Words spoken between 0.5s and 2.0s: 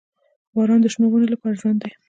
•باران د شنو ونو لپاره ژوند دی.